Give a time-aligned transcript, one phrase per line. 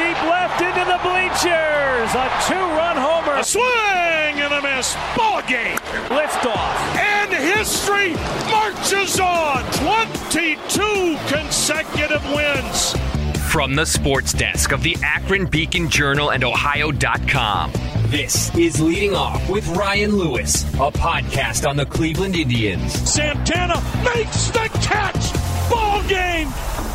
[0.00, 2.10] deep left into the bleachers.
[2.16, 3.36] A two-run homer.
[3.38, 4.96] A swing and a miss.
[5.14, 5.76] Ball game.
[6.08, 6.74] Liftoff.
[6.96, 8.14] And history
[8.50, 9.62] marches on.
[10.32, 12.94] 22 consecutive wins.
[13.50, 17.72] From the sports desk of the Akron Beacon Journal and Ohio.com.
[18.06, 22.92] This is Leading Off with Ryan Lewis, a podcast on the Cleveland Indians.
[23.08, 23.82] Santana
[24.14, 25.70] makes the catch.
[25.70, 26.48] Ball game.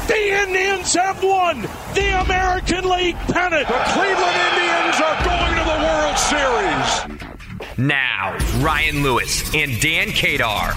[0.07, 1.63] The Indians have won
[1.95, 3.67] the American League pennant.
[3.67, 7.77] The Cleveland Indians are going to the World Series.
[7.80, 10.73] Now, Ryan Lewis and Dan Kadar.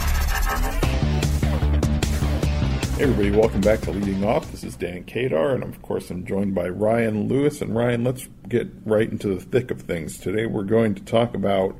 [2.97, 4.51] Hey everybody, welcome back to Leading Off.
[4.51, 7.61] This is Dan Kadar, and of course I'm joined by Ryan Lewis.
[7.61, 10.17] And Ryan, let's get right into the thick of things.
[10.17, 11.77] Today we're going to talk about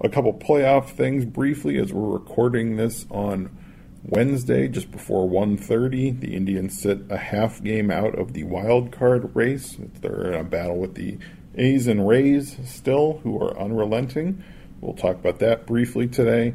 [0.00, 3.57] a couple playoff things briefly as we're recording this on
[4.04, 6.20] Wednesday, just before 1.30.
[6.20, 9.76] The Indians sit a half game out of the wild card race.
[10.00, 11.18] They're in a battle with the
[11.56, 14.42] A's and Rays still, who are unrelenting.
[14.80, 16.54] We'll talk about that briefly today.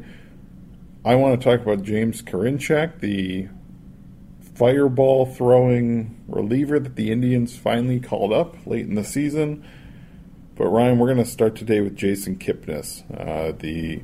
[1.06, 3.50] I want to talk about James Karinchak, the
[4.56, 9.66] fireball throwing reliever that the Indians finally called up late in the season.
[10.56, 14.02] But Ryan, we're going to start today with Jason Kipnis, uh, the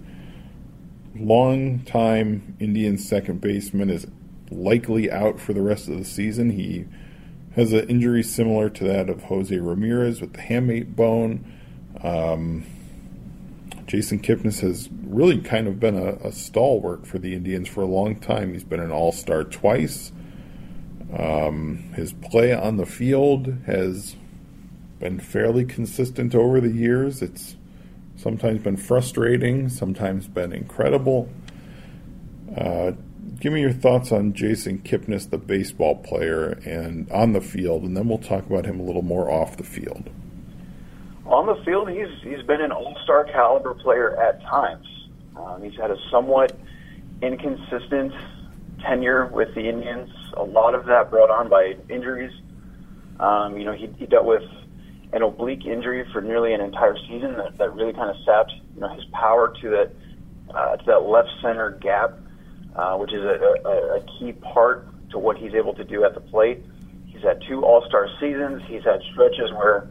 [1.16, 4.08] long-time Indians second baseman is
[4.52, 6.52] likely out for the rest of the season.
[6.52, 6.86] He
[7.56, 11.46] has an injury similar to that of Jose Ramirez with the hamate bone.
[12.02, 12.66] Um,
[13.88, 17.88] Jason Kipnis has really kind of been a, a, stalwart for the Indians for a
[17.88, 18.54] long time.
[18.54, 20.12] He's been an all star twice.
[21.18, 24.16] Um, his play on the field has
[25.00, 27.24] been fairly consistent over the years.
[27.24, 27.56] It's
[28.20, 31.30] sometimes been frustrating, sometimes been incredible.
[32.56, 32.92] Uh,
[33.40, 37.96] give me your thoughts on Jason Kipnis, the baseball player, and on the field, and
[37.96, 40.10] then we'll talk about him a little more off the field.
[41.26, 44.88] On the field, he's he's been an all-star caliber player at times.
[45.38, 46.58] Um, he's had a somewhat
[47.22, 48.14] inconsistent
[48.82, 50.10] tenure with the Indians.
[50.36, 52.34] A lot of that brought on by injuries.
[53.20, 54.44] Um, you know, he, he dealt with
[55.12, 58.82] an oblique injury for nearly an entire season that, that really kind of sapped you
[58.82, 59.92] know his power to that
[60.54, 62.18] uh, to that left center gap,
[62.76, 66.14] uh, which is a, a, a key part to what he's able to do at
[66.14, 66.64] the plate.
[67.08, 68.62] He's had two All Star seasons.
[68.68, 69.90] He's had stretches where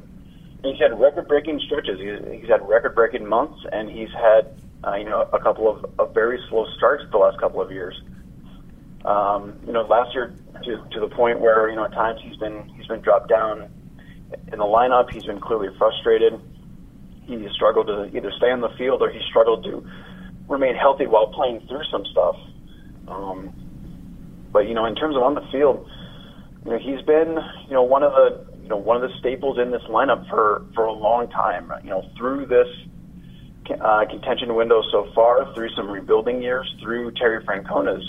[0.64, 1.98] he's had record breaking stretches.
[1.98, 5.84] He's, he's had record breaking months, and he's had uh, you know a couple of,
[5.98, 8.00] of very slow starts the last couple of years.
[9.04, 10.34] Um, you know, last year
[10.64, 13.68] to to the point where you know at times he's been he's been dropped down
[14.52, 15.10] in the lineup.
[15.10, 16.40] He's been clearly frustrated.
[17.26, 19.86] He struggled to either stay on the field or he struggled to
[20.48, 22.36] remain healthy while playing through some stuff.
[23.06, 23.52] Um,
[24.52, 25.88] but you know, in terms of on the field,
[26.64, 29.58] you know, he's been you know one of the you know one of the staples
[29.58, 31.70] in this lineup for for a long time.
[31.84, 32.68] You know, through this
[33.80, 38.04] uh, contention window so far, through some rebuilding years, through Terry Francona's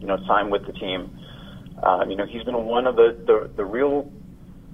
[0.00, 1.18] you know time with the team.
[1.82, 4.10] Um, you know, he's been one of the, the the real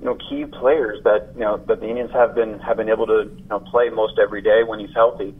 [0.00, 3.06] you know key players that you know that the Indians have been have been able
[3.06, 5.34] to you know, play most every day when he's healthy,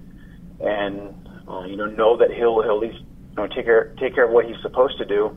[0.61, 1.15] and
[1.49, 4.25] uh, you know know that he'll he'll at least you know take care take care
[4.25, 5.37] of what he's supposed to do.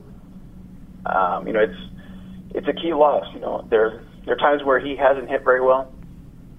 [1.06, 1.78] Um, you know it's
[2.54, 3.26] it's a key loss.
[3.34, 5.92] You know there there are times where he hasn't hit very well.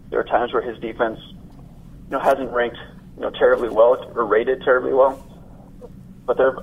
[0.09, 2.77] There are times where his defense you know hasn't ranked
[3.17, 5.21] you know terribly well or rated terribly well,
[6.25, 6.55] but there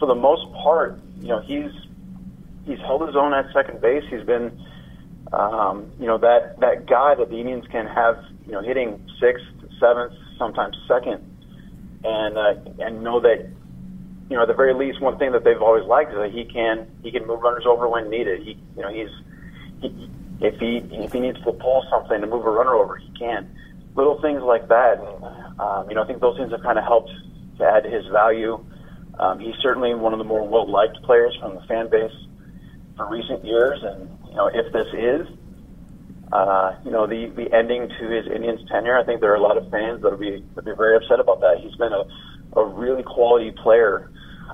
[0.00, 1.70] for the most part you know he's
[2.66, 4.02] he's held his own at second base.
[4.10, 4.64] He's been
[5.32, 9.44] um, you know that that guy that the Indians can have, you know, hitting sixth,
[9.78, 11.22] seventh, sometimes second,
[12.04, 13.50] and uh, and know that,
[14.30, 16.44] you know, at the very least, one thing that they've always liked is that he
[16.44, 18.42] can he can move runners over when needed.
[18.42, 19.10] He, you know, he's
[19.80, 23.10] he, if he if he needs to pull something to move a runner over, he
[23.18, 23.54] can.
[23.94, 25.00] Little things like that,
[25.58, 27.10] um, you know, I think those things have kind of helped
[27.58, 28.64] to add to his value.
[29.18, 32.12] Um, he's certainly one of the more well liked players from the fan base
[32.96, 35.28] for recent years, and know, if this is,
[36.32, 39.42] uh, you know, the, the ending to his Indians tenure, I think there are a
[39.42, 41.58] lot of fans that'll be that'll be very upset about that.
[41.60, 42.04] He's been a,
[42.58, 44.10] a really quality player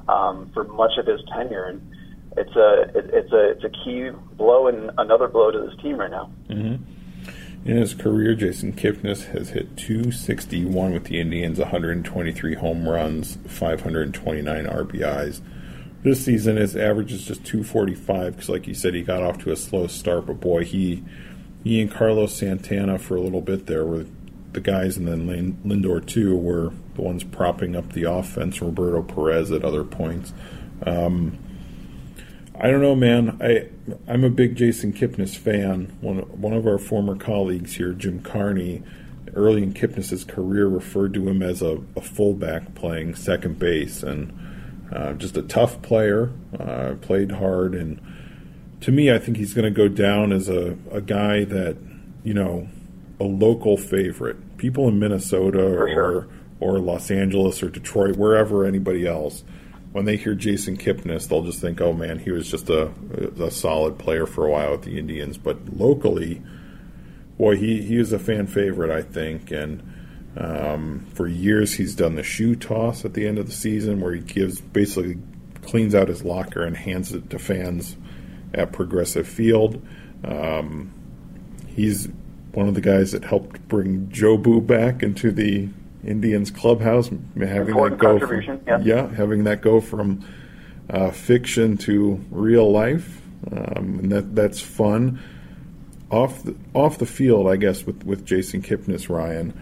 [0.08, 1.94] um, for much of his tenure, and
[2.36, 5.98] it's a it, it's a it's a key blow and another blow to this team
[5.98, 6.30] right now.
[6.48, 6.82] Mm-hmm.
[7.66, 14.66] In his career, Jason Kipnis has hit 261 with the Indians, 123 home runs, 529
[14.66, 15.40] RBIs.
[16.04, 19.52] This season, his average is just 245 because, like you said, he got off to
[19.52, 20.26] a slow start.
[20.26, 21.02] But boy, he
[21.64, 24.04] he and Carlos Santana for a little bit there were
[24.52, 28.60] the guys, and then Lindor too were the ones propping up the offense.
[28.60, 30.34] Roberto Perez at other points.
[30.84, 31.38] Um,
[32.54, 33.38] I don't know, man.
[33.40, 33.68] I
[34.06, 35.96] I'm a big Jason Kipnis fan.
[36.02, 38.82] One one of our former colleagues here, Jim Carney,
[39.34, 44.38] early in Kipnis's career, referred to him as a, a fullback playing second base, and
[44.94, 46.30] uh, just a tough player.
[46.58, 48.00] Uh, played hard, and
[48.80, 51.76] to me, I think he's going to go down as a, a guy that
[52.22, 52.68] you know
[53.20, 54.58] a local favorite.
[54.58, 56.28] People in Minnesota or
[56.60, 59.44] or Los Angeles or Detroit, wherever anybody else
[59.94, 62.90] when they hear Jason Kipnis, they'll just think, "Oh man, he was just a,
[63.40, 66.42] a solid player for a while with the Indians." But locally,
[67.38, 69.93] boy, he he is a fan favorite, I think, and
[70.36, 74.14] um, for years he's done the shoe toss at the end of the season, where
[74.14, 75.18] he gives basically
[75.62, 77.96] cleans out his locker and hands it to fans
[78.52, 79.84] at Progressive Field.
[80.24, 80.92] Um,
[81.68, 82.08] he's
[82.52, 85.68] one of the guys that helped bring Jobu back into the
[86.04, 89.08] Indians clubhouse, having Important that go from, yeah.
[89.14, 90.24] having that go from
[90.90, 95.20] uh, fiction to real life, um, and that that's fun.
[96.10, 99.58] Off the off the field, I guess with with Jason Kipnis, Ryan.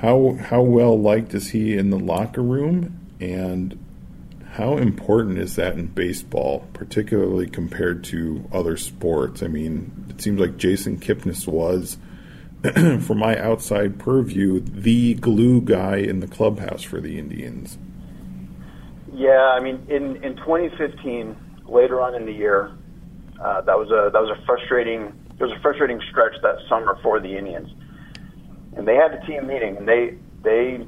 [0.00, 3.78] How how well liked is he in the locker room, and
[4.52, 9.42] how important is that in baseball, particularly compared to other sports?
[9.42, 11.98] I mean, it seems like Jason Kipnis was
[13.04, 17.76] from my outside purview, the glue guy in the clubhouse for the Indians.
[19.12, 21.36] Yeah, I mean, in in 2015,
[21.66, 22.72] later on in the year,
[23.38, 26.98] uh, that was a that was a frustrating it was a frustrating stretch that summer
[27.02, 27.70] for the Indians,
[28.76, 30.78] and they had a team meeting, and they they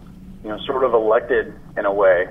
[0.42, 2.26] you know sort of elected in a way,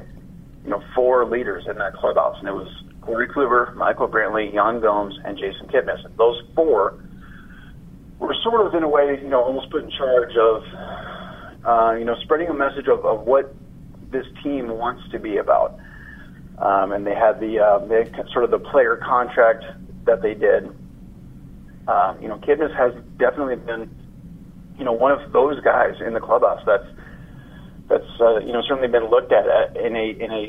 [0.64, 2.68] you know, four leaders in that clubhouse, and it was
[3.02, 6.04] Corey Kluber, Michael Brantley, Yan Gomes, and Jason Kipnis.
[6.06, 7.00] And those four
[8.22, 10.64] we're sort of in a way, you know, almost put in charge of,
[11.66, 13.56] uh, you know, spreading a message of, of what
[14.12, 15.80] this team wants to be about.
[16.60, 19.66] Um, and they had the uh, they had sort of the player contract
[20.06, 20.66] that they did.
[21.88, 23.90] Um, you know, Kipnis has definitely been,
[24.82, 26.90] you know, one of those guys in the clubhouse that's
[27.88, 29.46] that's uh, you know certainly been looked at
[29.78, 30.44] in a in a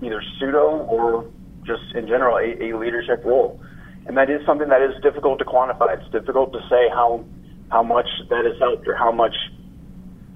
[0.00, 1.28] either pseudo or
[1.66, 3.60] just in general a, a leadership role
[4.06, 5.98] and that is something that is difficult to quantify.
[5.98, 7.24] It's difficult to say how
[7.70, 9.34] how much that has helped or how much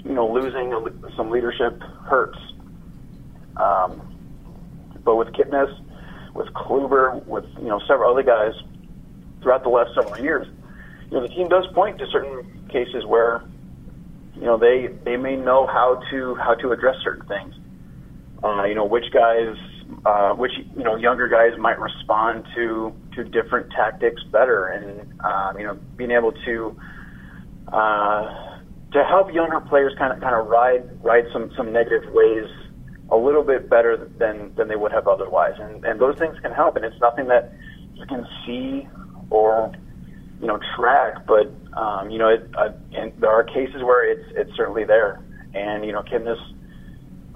[0.05, 0.73] you know losing
[1.17, 2.39] some leadership hurts.
[3.57, 4.03] Um,
[5.05, 5.73] but with Kipnis,
[6.35, 8.53] with Kluber, with you know several other guys
[9.43, 10.47] throughout the last several years,
[11.11, 13.43] you know the team does point to certain cases where
[14.35, 17.55] you know they they may know how to how to address certain things.
[18.43, 19.57] Uh, you know which guys
[20.05, 25.59] uh, which you know younger guys might respond to to different tactics better, and um,
[25.59, 26.77] you know being able to
[27.73, 28.33] uh,
[28.93, 32.47] to help younger players kind of kind of ride ride some some negative ways
[33.11, 36.53] a little bit better than than they would have otherwise, and and those things can
[36.53, 37.53] help, and it's nothing that
[37.95, 38.87] you can see
[39.31, 39.73] or
[40.41, 44.31] you know track, but um, you know it, uh, and there are cases where it's
[44.37, 45.23] it's certainly there,
[45.55, 46.39] and you know Kipnis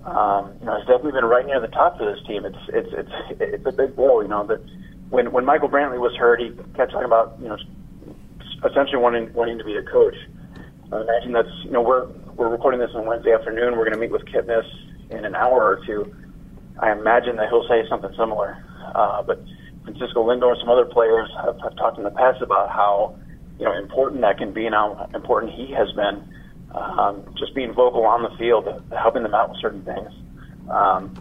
[0.04, 2.44] um, you know, has definitely been right near the top for this team.
[2.44, 4.20] It's it's it's it's a big blow.
[4.20, 4.60] You know that
[5.10, 7.56] when when Michael Brantley was hurt, he kept talking about you know
[8.68, 10.16] essentially wanting wanting to be a coach.
[10.92, 13.76] I imagine that's you know we're we're recording this on Wednesday afternoon.
[13.76, 14.66] We're going to meet with Kipnis
[15.10, 16.12] in an hour or two.
[16.80, 18.56] I imagine that he'll say something similar.
[18.94, 19.44] Uh, but
[19.84, 23.16] Francisco Lindor and some other players have, have talked in the past about how
[23.58, 26.22] you know important that can be and how important he has been
[26.74, 28.66] um, just being vocal on the field,
[28.96, 30.10] helping them out with certain things.
[30.70, 31.12] Um,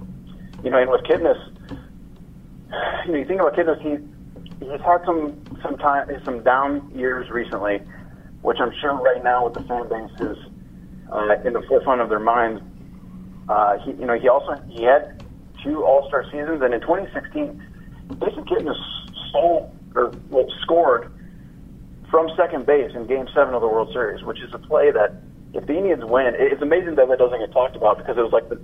[0.64, 1.40] you know, and with Kipnis,
[3.06, 3.98] you know, you think about Kipnis, he
[4.66, 7.82] he's had some some time some down years recently,
[8.42, 10.38] which I'm sure right now with the fan base is
[11.12, 12.62] uh, in the forefront of their minds.
[13.50, 15.24] Uh, he, you know, he also he had
[15.64, 17.62] two All Star seasons, and in 2016,
[18.10, 18.78] Jason Kipnis
[19.30, 21.12] stole or well, scored
[22.10, 25.22] from second base in Game Seven of the World Series, which is a play that
[25.54, 28.32] if the Indians win, it's amazing that that doesn't get talked about because it was
[28.32, 28.60] like the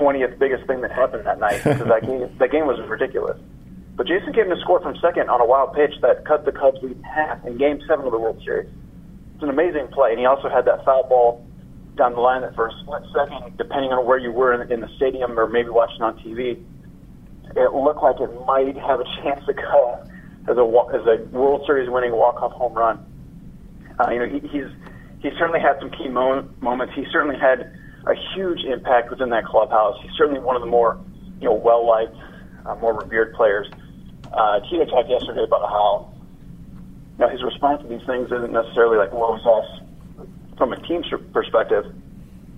[0.00, 3.38] 20th biggest thing that happened that night because that game that game was ridiculous.
[3.96, 6.96] But Jason Kipnis scored from second on a wild pitch that cut the Cubs lead
[6.96, 8.70] in half in Game Seven of the World Series.
[9.34, 11.46] It's an amazing play, and he also had that foul ball
[11.96, 14.80] down the line that for a split second, depending on where you were in, in
[14.80, 16.62] the stadium or maybe watching on TV,
[17.56, 20.02] it looked like it might have a chance to go
[20.48, 20.64] as a
[20.94, 23.04] as a World Series winning walk off home run.
[23.98, 24.68] Uh, you know, he, he's
[25.20, 26.94] he certainly had some key mo- moments.
[26.94, 27.72] He certainly had
[28.06, 30.00] a huge impact within that clubhouse.
[30.02, 30.98] He's certainly one of the more,
[31.40, 32.16] you know, well liked,
[32.64, 33.68] uh, more revered players.
[34.32, 36.12] Uh, Tito talked yesterday about how,
[37.18, 40.26] you know, his response to these things isn't necessarily like woes us
[40.56, 41.02] from a team
[41.32, 41.84] perspective,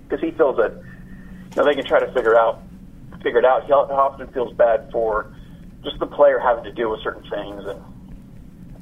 [0.03, 2.61] because he feels that, you know, they can try to figure out,
[3.23, 3.65] figure it out.
[3.65, 5.33] He often feels bad for
[5.83, 7.63] just the player having to deal with certain things.
[7.65, 7.81] And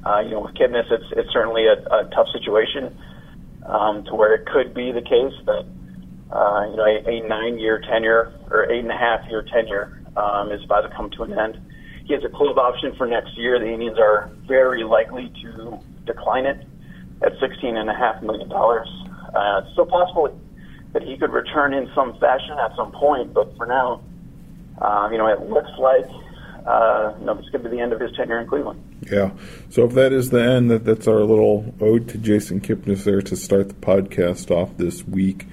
[0.04, 2.96] uh, you know, with Kipnis, it's it's certainly a, a tough situation
[3.66, 5.64] um, to where it could be the case that
[6.34, 10.50] uh, you know a, a nine-year tenure or eight and a half year tenure um,
[10.50, 11.58] is about to come to an end.
[12.04, 13.58] He has a club option for next year.
[13.58, 16.66] The Indians are very likely to decline it
[17.22, 18.88] at sixteen and a half million dollars.
[19.34, 20.36] Uh, it's still possible
[20.92, 24.02] that he could return in some fashion at some point, but for now,
[25.10, 26.06] you know, it looks like
[26.66, 28.80] uh, you know this could be the end of his tenure in Cleveland.
[29.10, 29.32] Yeah.
[29.70, 33.22] So if that is the end, that that's our little ode to Jason Kipnis there
[33.22, 35.46] to start the podcast off this week.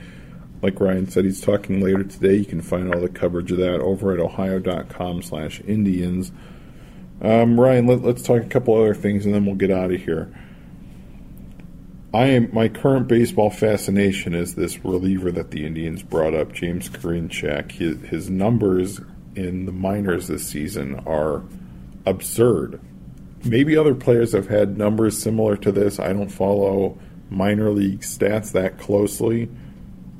[0.61, 2.35] Like Ryan said, he's talking later today.
[2.35, 6.31] You can find all the coverage of that over at ohio.com slash Indians.
[7.21, 10.01] Um, Ryan, let, us talk a couple other things and then we'll get out of
[10.01, 10.33] here.
[12.13, 16.89] I am my current baseball fascination is this reliever that the Indians brought up, James
[16.89, 17.71] Karinchak.
[17.73, 18.99] His, his numbers
[19.35, 21.43] in the minors this season are
[22.05, 22.79] absurd.
[23.43, 25.99] Maybe other players have had numbers similar to this.
[25.99, 26.97] I don't follow
[27.29, 29.49] minor league stats that closely,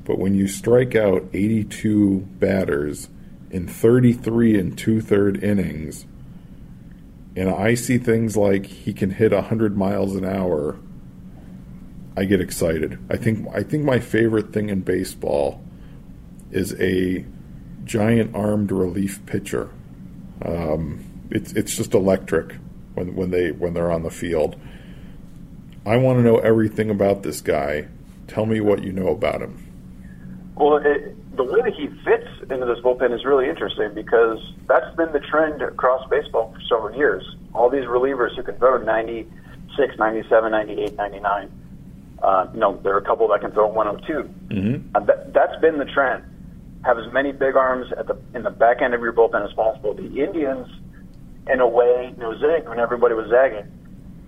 [0.04, 3.08] but when you strike out 82 batters
[3.50, 6.06] in 33 and two third innings,
[7.36, 10.78] and I see things like he can hit 100 miles an hour
[12.16, 12.98] I get excited.
[13.08, 15.62] I think I think my favorite thing in baseball
[16.50, 17.24] is a
[17.84, 19.70] giant armed relief pitcher.
[20.44, 22.56] Um, it's it's just electric
[22.94, 24.56] when when they when they're on the field.
[25.86, 27.88] I want to know everything about this guy.
[28.26, 29.66] Tell me what you know about him.
[30.56, 34.94] Well, it, the way that he fits into this bullpen is really interesting because that's
[34.96, 37.24] been the trend across baseball for several years.
[37.54, 41.50] All these relievers who can throw 96, 97, 98, 99
[42.22, 44.54] uh, you know, there are a couple that can throw 102.
[44.54, 44.96] Mm-hmm.
[44.96, 46.24] Uh, that, that's been the trend.
[46.84, 49.52] Have as many big arms at the in the back end of your bullpen as
[49.52, 49.94] possible.
[49.94, 50.66] The Indians,
[51.46, 53.70] in a way, you know, zigged when everybody was zagging.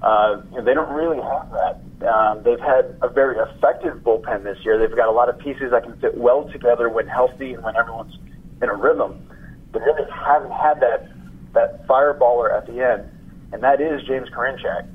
[0.02, 1.80] Uh, they don't really have that.
[2.06, 4.76] Um, they've had a very effective bullpen this year.
[4.76, 7.76] They've got a lot of pieces that can fit well together when healthy and when
[7.76, 8.16] everyone's
[8.60, 9.28] in a rhythm.
[9.72, 11.08] They really haven't had that
[11.54, 13.08] that fireballer at the end,
[13.52, 14.88] and that is James Karinchak.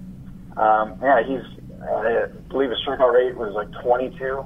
[0.57, 1.45] Um, yeah, he's
[1.81, 4.43] I believe his strikeout rate was like 22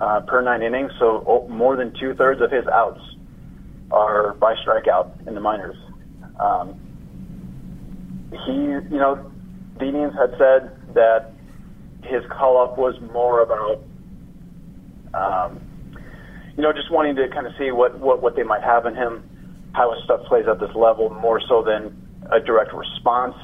[0.00, 3.00] uh, per nine innings, so more than two thirds of his outs
[3.90, 5.76] are by strikeout in the minors.
[6.38, 6.78] Um,
[8.44, 9.30] he, you know,
[9.78, 11.32] the Indians had said that
[12.04, 13.82] his call up was more about,
[15.14, 15.60] um,
[16.56, 18.94] you know, just wanting to kind of see what, what, what they might have in
[18.94, 19.22] him,
[19.72, 23.34] how his stuff plays at this level, more so than a direct response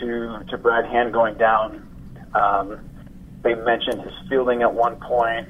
[0.00, 1.86] to to Brad Hand going down
[2.34, 2.80] um,
[3.44, 5.48] they mentioned his fielding at one point.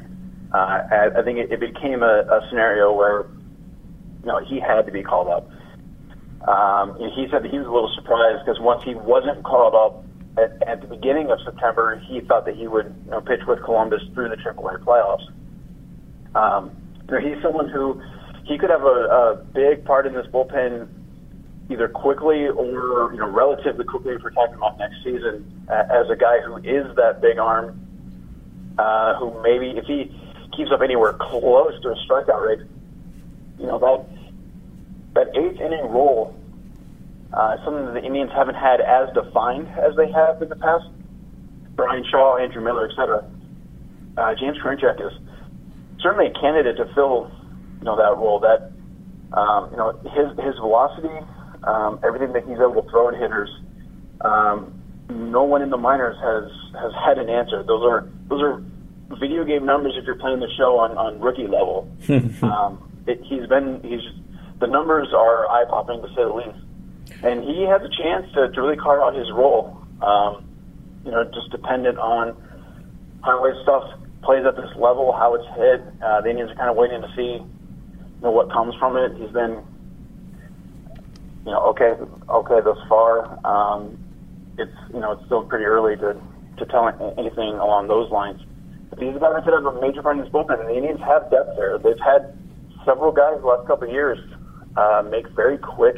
[0.52, 3.26] Uh, I, I think it, it became a, a scenario where
[4.20, 5.48] you know he had to be called up.
[6.46, 10.04] Um, he said that he was a little surprised because once he wasn't called up
[10.36, 13.62] at, at the beginning of September, he thought that he would you know, pitch with
[13.64, 15.24] Columbus through the AAA playoffs.
[16.34, 16.76] Um,
[17.08, 18.02] you know, he's someone who
[18.44, 20.88] he could have a, a big part in this bullpen
[21.70, 26.16] either quickly or you know relatively quickly if we're talking about next season as a
[26.16, 27.83] guy who is that big arm,
[28.78, 30.10] uh, who maybe if he
[30.56, 32.66] keeps up anywhere close to a strikeout rate,
[33.58, 34.06] you know that
[35.14, 36.34] that eighth inning role,
[37.32, 40.84] uh, something that the Indians haven't had as defined as they have in the past.
[41.76, 43.24] Bryan Shaw, Andrew Miller, etc.
[44.16, 45.12] Uh, James Karinchak is
[46.00, 47.30] certainly a candidate to fill
[47.78, 48.40] you know that role.
[48.40, 48.70] That
[49.36, 51.24] um, you know his his velocity
[51.66, 53.50] um, everything that he's able to throw at hitters.
[54.20, 56.50] Um, no one in the minors has
[56.80, 57.62] has had an answer.
[57.62, 58.62] Those are those are
[59.18, 61.88] video game numbers if you're playing the show on on rookie level.
[62.42, 64.00] um, it, he's been he's
[64.60, 68.50] the numbers are eye popping to say the least, and he has a chance to,
[68.50, 69.76] to really carve out his role.
[70.00, 70.44] Um,
[71.04, 72.36] you know, just dependent on
[73.22, 73.84] how his stuff
[74.22, 75.82] plays at this level, how it's hit.
[76.02, 79.12] Uh, the Indians are kind of waiting to see you know what comes from it.
[79.16, 79.62] He's been
[81.44, 81.92] you know, okay,
[82.28, 83.98] okay, thus far, um,
[84.56, 86.16] it's you know it's still pretty early to
[86.58, 88.40] to tell anything along those lines.
[88.90, 91.56] But these guys have a major part in this bullpen, and the Indians have depth
[91.56, 91.78] there.
[91.78, 92.36] They've had
[92.84, 94.18] several guys the last couple of years
[94.76, 95.96] uh, make very quick,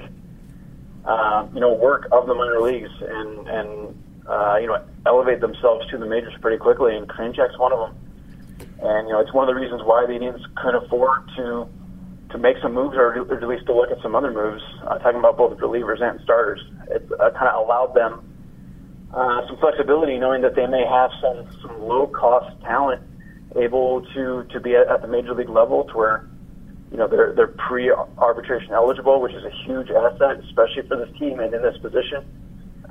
[1.05, 5.87] uh, you know, work of the minor leagues and and uh, you know elevate themselves
[5.91, 6.97] to the majors pretty quickly.
[6.97, 7.97] And Karinchak's one of them.
[8.81, 11.69] And you know, it's one of the reasons why the Indians couldn't afford to
[12.31, 14.99] to make some moves or, or at least to look at some other moves, uh,
[14.99, 16.61] talking about both relievers and starters.
[16.91, 18.36] It uh, kind of allowed them
[19.13, 23.03] uh, some flexibility, knowing that they may have some, some low cost talent
[23.57, 26.29] able to, to be at, at the major league level to where,
[26.91, 31.41] you know, they're they're pre-arbitration eligible, which is a huge asset, especially for this team
[31.41, 32.25] and in this position.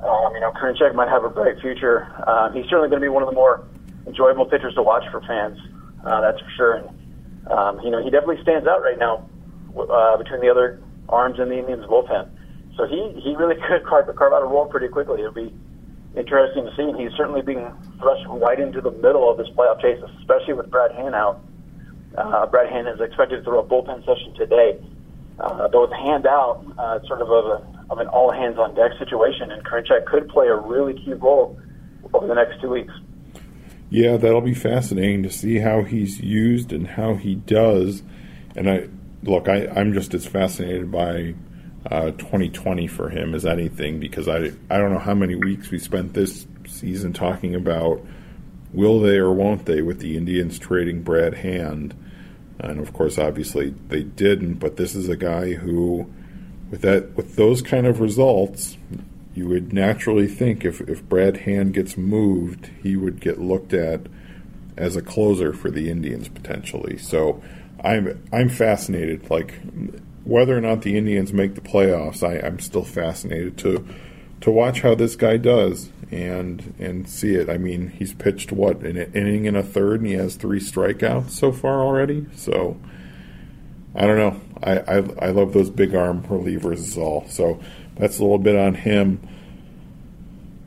[0.02, 2.06] Um, you know, Karinchak might have a bright future.
[2.28, 3.64] Um, he's certainly going to be one of the more
[4.06, 5.58] enjoyable pitchers to watch for fans.
[6.04, 6.74] Uh, that's for sure.
[6.74, 9.28] And um, you know, he definitely stands out right now
[9.78, 12.28] uh, between the other arms in the Indians bullpen.
[12.76, 15.20] So he he really could carve, carve out a role pretty quickly.
[15.20, 15.54] It'll be
[16.16, 16.82] interesting to see.
[16.82, 20.70] And he's certainly being thrust right into the middle of this playoff chase, especially with
[20.70, 21.40] Brad Hand out.
[22.16, 24.80] Uh, Brad Hand is expected to throw a bullpen session today.
[25.38, 29.50] Uh, with Hand out, uh, sort of a, of an all hands on deck situation,
[29.50, 31.60] and Karinchak could play a really key role
[32.14, 32.92] over the next two weeks.
[33.90, 38.02] Yeah, that'll be fascinating to see how he's used and how he does.
[38.56, 38.88] And I
[39.22, 41.34] look, I, I'm just as fascinated by
[41.90, 45.78] uh, 2020 for him as anything because I I don't know how many weeks we
[45.78, 48.04] spent this season talking about
[48.72, 51.94] will they or won't they with the Indians trading Brad Hand,
[52.58, 54.54] and of course, obviously they didn't.
[54.54, 56.10] But this is a guy who,
[56.70, 58.76] with that with those kind of results,
[59.34, 64.06] you would naturally think if if Brad Hand gets moved, he would get looked at
[64.76, 66.98] as a closer for the Indians potentially.
[66.98, 67.42] So
[67.82, 69.30] I'm I'm fascinated.
[69.30, 69.54] Like
[70.26, 73.86] whether or not the Indians make the playoffs, I, I'm still fascinated to
[74.40, 77.48] to watch how this guy does and and see it.
[77.48, 81.30] I mean, he's pitched what an inning and a third, and he has three strikeouts
[81.30, 82.26] so far already.
[82.34, 82.76] So
[83.94, 84.40] I don't know.
[84.62, 87.26] I I, I love those big arm relievers all.
[87.28, 87.60] So
[87.94, 89.20] that's a little bit on him.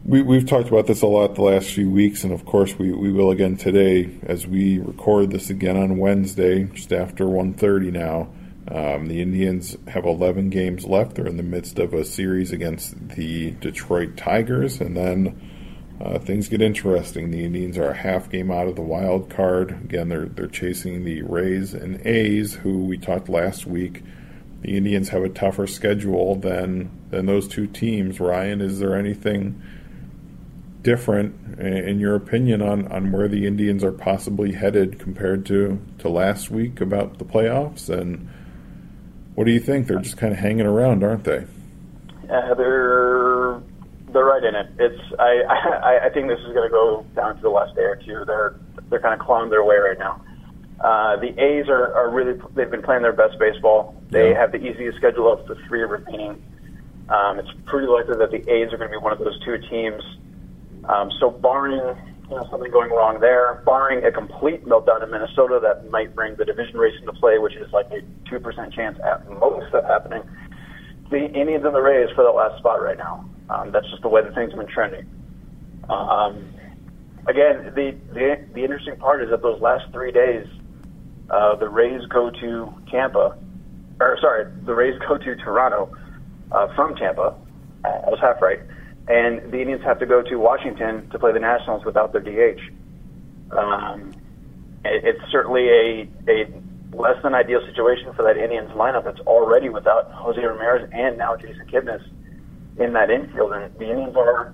[0.05, 2.93] We, we've talked about this a lot the last few weeks, and of course we,
[2.93, 8.29] we will again today as we record this again on Wednesday, just after 1.30 now.
[8.71, 11.15] Um, the Indians have 11 games left.
[11.15, 16.47] They're in the midst of a series against the Detroit Tigers, and then uh, things
[16.49, 17.31] get interesting.
[17.31, 19.71] The Indians are a half game out of the wild card.
[19.71, 24.03] Again, they're they're chasing the Rays and A's, who we talked last week.
[24.61, 28.19] The Indians have a tougher schedule than than those two teams.
[28.19, 29.61] Ryan, is there anything
[30.83, 36.07] different in your opinion on, on where the Indians are possibly headed compared to, to
[36.07, 38.29] last week about the playoffs and
[39.39, 39.87] what do you think?
[39.87, 41.45] They're just kind of hanging around, aren't they?
[42.29, 43.61] Uh, they're
[44.11, 44.67] they're right in it.
[44.77, 45.43] It's I
[45.81, 48.25] I, I think this is going to go down to the last day or two.
[48.27, 50.21] They're they're kind of clawing their way right now.
[50.83, 53.95] Uh, the A's are, are really they've been playing their best baseball.
[54.09, 54.41] They yeah.
[54.41, 56.43] have the easiest schedule of the three remaining.
[57.07, 59.57] Um, it's pretty likely that the A's are going to be one of those two
[59.69, 60.03] teams.
[60.83, 61.95] Um, so barring
[62.35, 66.45] know, something going wrong there, barring a complete meltdown in Minnesota that might bring the
[66.45, 70.21] division race into play, which is like a 2% chance at most of happening.
[71.09, 73.25] The Indians and the Rays for the last spot right now.
[73.49, 75.09] Um, that's just the way that things have been trending.
[75.89, 76.53] Um,
[77.25, 80.45] again, the, the, the interesting part is that those last three days,
[81.31, 83.37] uh, the Rays go to Tampa,
[83.99, 85.91] or sorry, the Rays go to Toronto
[86.51, 87.35] uh, from Tampa.
[87.83, 88.59] I was half right
[89.09, 92.61] and the Indians have to go to Washington to play the Nationals without their DH.
[93.51, 94.13] Um,
[94.85, 99.69] it, it's certainly a, a less than ideal situation for that Indians lineup that's already
[99.69, 102.01] without Jose Ramirez and now Jason Kipnis
[102.77, 104.53] in that infield, and the Indians are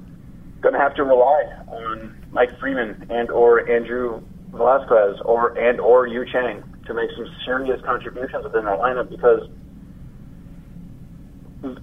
[0.62, 6.08] going to have to rely on Mike Freeman and or Andrew Velazquez or and or
[6.08, 9.50] Yu Chang to make some serious contributions within that lineup because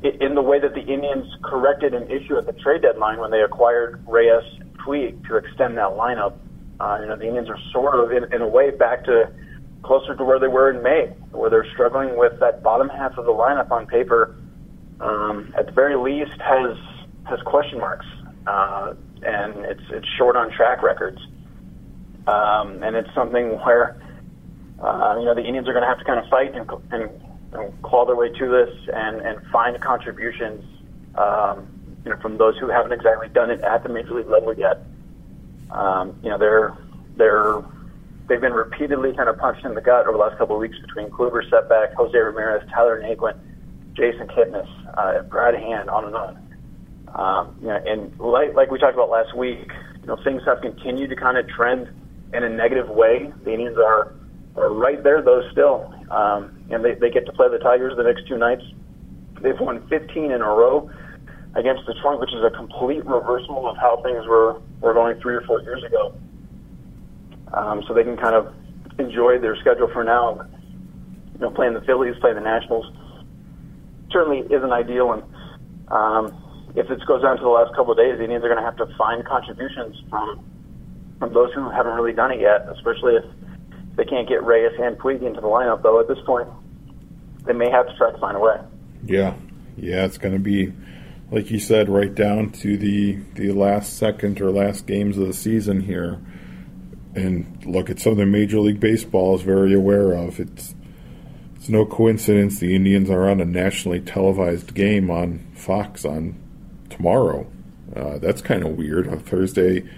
[0.03, 3.40] in the way that the Indians corrected an issue at the trade deadline when they
[3.40, 6.35] acquired Reyes and Puig to extend that lineup.
[6.81, 9.31] Uh, you know, the Indians are sort of, in, in a way, back to
[9.83, 13.25] closer to where they were in May, where they're struggling with that bottom half of
[13.25, 14.37] the lineup on paper.
[15.01, 16.77] Um, at the very least, has
[17.29, 18.07] has question marks,
[18.47, 21.18] uh, and it's it's short on track records,
[22.27, 24.01] um, and it's something where
[24.81, 27.11] uh, you know the Indians are going to have to kind of fight and, and
[27.82, 30.64] claw their way to this and, and find contributions
[31.16, 31.68] um,
[32.04, 34.84] you know, from those who haven't exactly done it at the major league level yet.
[35.70, 36.76] Um, you know, they're
[37.16, 37.62] they're
[38.28, 40.76] they've been repeatedly kind of punched in the gut over the last couple of weeks
[40.80, 43.38] between Kluber setback, Jose Ramirez, Tyler Naquin,
[43.94, 46.38] Jason Kipnis, uh, Brad Hand, on and on.
[47.14, 50.60] Um, you know, and like like we talked about last week, you know, things have
[50.60, 51.88] continued to kind of trend
[52.32, 53.32] in a negative way.
[53.44, 54.14] The Indians are
[54.56, 55.94] are right there though still.
[56.10, 58.62] Um, and they, they get to play the Tigers the next two nights.
[59.40, 60.90] They've won 15 in a row
[61.55, 65.42] against Detroit, which is a complete reversal of how things were, were going three or
[65.42, 66.14] four years ago.
[67.53, 68.55] Um, so they can kind of
[68.98, 70.46] enjoy their schedule for now.
[71.35, 72.87] You know, playing the Phillies, playing the Nationals
[74.11, 75.12] certainly isn't ideal.
[75.12, 75.22] And
[75.88, 78.62] um, if this goes down to the last couple of days, the Indians are going
[78.62, 80.44] to have to find contributions from
[81.18, 83.25] from those who haven't really done it yet, especially if
[83.96, 86.48] they can't get Reyes and Puig into the lineup, though, at this point,
[87.44, 88.61] they may have to try to find a way.
[89.05, 89.35] Yeah,
[89.76, 90.72] yeah, it's going to be
[91.33, 95.33] like you said, right down to the the last second or last games of the
[95.33, 96.20] season here.
[97.14, 100.38] And look, it's something Major League Baseball is very aware of.
[100.38, 100.74] It's
[101.57, 106.38] it's no coincidence the Indians are on a nationally televised game on Fox on
[106.90, 107.46] tomorrow.
[107.96, 109.07] Uh, that's kind of weird.
[109.07, 109.88] A Thursday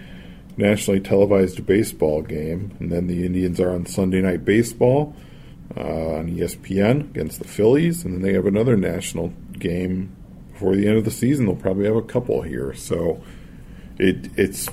[0.57, 5.15] nationally televised baseball game, and then the Indians are on Sunday Night Baseball
[5.75, 10.15] uh, on ESPN against the Phillies, and then they have another national game
[10.53, 11.45] before the end of the season.
[11.45, 13.21] They'll probably have a couple here, so
[13.97, 14.69] it it's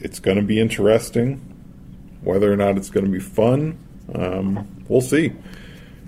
[0.00, 1.44] it's going to be interesting.
[2.22, 3.78] Whether or not it's going to be fun,
[4.14, 5.32] um, we'll see.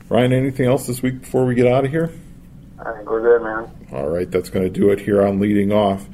[0.09, 2.13] Ryan, anything else this week before we get out of here?
[2.85, 3.71] I think we're good, man.
[3.93, 6.09] All right, that's going to do it here on Leading Off.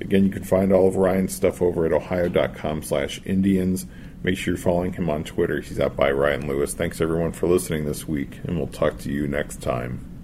[0.00, 3.86] Again, you can find all of Ryan's stuff over at ohio.com slash Indians.
[4.22, 5.60] Make sure you're following him on Twitter.
[5.60, 6.74] He's at by Ryan Lewis.
[6.74, 10.15] Thanks, everyone, for listening this week, and we'll talk to you next time.